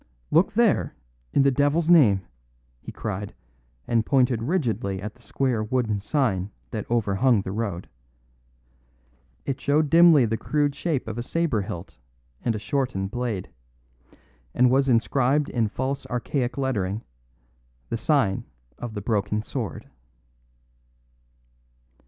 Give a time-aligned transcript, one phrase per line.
[0.31, 0.95] "Look there,
[1.31, 2.21] in the devil's name!"
[2.81, 3.35] he cried,
[3.87, 7.87] and pointed rigidly at the square wooden sign that overhung the road.
[9.45, 11.99] It showed dimly the crude shape of a sabre hilt
[12.43, 13.51] and a shortened blade;
[14.55, 17.03] and was inscribed in false archaic lettering,
[17.89, 18.45] "The Sign
[18.79, 19.87] of the Broken Sword."